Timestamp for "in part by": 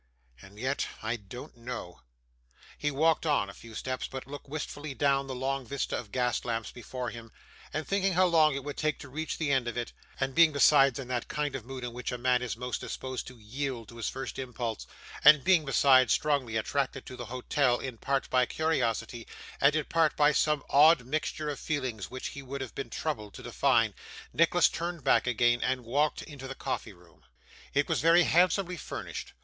17.77-18.47, 19.75-20.31